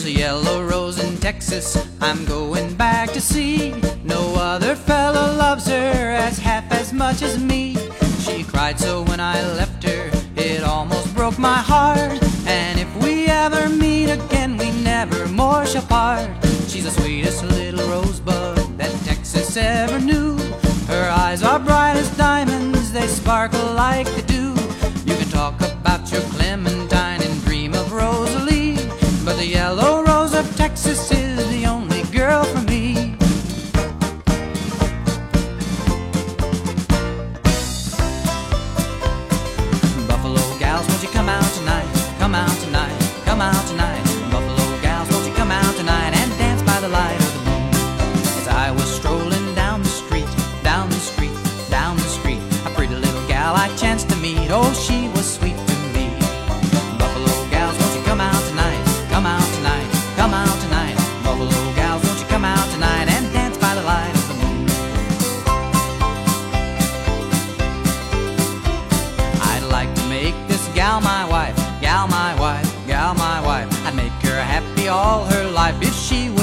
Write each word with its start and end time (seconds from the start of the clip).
There's 0.00 0.16
a 0.16 0.18
yellow 0.18 0.64
rose 0.64 0.98
in 0.98 1.18
Texas 1.18 1.76
I'm 2.00 2.24
going 2.24 2.74
back 2.74 3.12
to 3.12 3.20
see. 3.20 3.72
No 4.02 4.34
other 4.34 4.74
fellow 4.74 5.36
loves 5.36 5.66
her 5.66 6.12
as 6.16 6.38
half 6.38 6.72
as 6.72 6.94
much 6.94 7.20
as 7.20 7.38
me. 7.38 7.76
She 8.20 8.42
cried 8.42 8.80
so 8.80 9.02
when 9.02 9.20
I 9.20 9.42
left 9.42 9.84
her, 9.84 10.10
it 10.36 10.62
almost 10.62 11.14
broke 11.14 11.38
my 11.38 11.58
heart. 11.58 12.18
And 12.46 12.80
if 12.80 12.90
we 13.02 13.26
ever 13.26 13.68
meet 13.68 14.08
again, 14.08 14.56
we 14.56 14.70
never 14.70 15.28
more 15.28 15.66
shall 15.66 15.82
part. 15.82 16.30
She's 16.66 16.84
the 16.84 16.92
sweetest 16.92 17.44
little 17.44 17.86
rosebud 17.90 18.78
that 18.78 18.92
Texas 19.04 19.54
ever 19.58 20.00
knew. 20.00 20.38
Her 20.86 21.10
eyes 21.10 21.42
are 21.42 21.58
bright 21.58 21.96
as 21.96 22.08
diamonds, 22.16 22.90
they 22.90 23.06
sparkle 23.06 23.74
like 23.74 24.06
the 24.16 24.22
dew. 24.22 24.54
You 25.04 25.14
can 25.18 25.28
talk 25.28 25.60
about 25.60 25.79
gals, 40.80 40.88
won't 40.88 41.02
you 41.02 41.08
come 41.10 41.28
out 41.28 41.52
tonight? 41.54 41.86
Come 42.18 42.34
out 42.34 42.56
tonight, 42.60 42.96
come 43.24 43.40
out 43.40 43.66
tonight. 43.66 44.02
Buffalo 44.30 44.80
gals, 44.80 45.10
won't 45.10 45.26
you 45.26 45.34
come 45.34 45.50
out 45.50 45.74
tonight 45.76 46.12
and 46.14 46.30
dance 46.38 46.62
by 46.62 46.80
the 46.80 46.88
light 46.88 47.18
of 47.20 47.32
the 47.34 47.50
moon? 47.50 47.70
As 48.38 48.48
I 48.48 48.70
was 48.70 48.88
strolling 48.94 49.54
down 49.54 49.82
the 49.82 49.88
street, 49.88 50.28
down 50.62 50.88
the 50.88 50.96
street, 50.96 51.36
down 51.70 51.96
the 51.96 52.02
street, 52.18 52.40
a 52.66 52.70
pretty 52.70 52.94
little 52.94 53.26
gal 53.28 53.54
I 53.54 53.74
chanced 53.76 54.08
to 54.10 54.16
meet. 54.16 54.48
Oh, 54.50 54.72
she 54.72 55.08
was 55.08 55.34
sweet 55.34 55.69
all 74.90 75.24
her 75.24 75.50
life 75.50 75.80
if 75.80 75.94
she. 75.94 76.39